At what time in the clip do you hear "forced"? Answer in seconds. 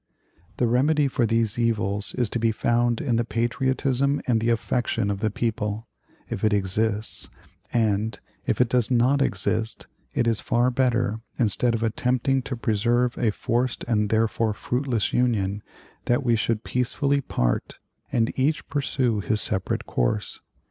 13.31-13.85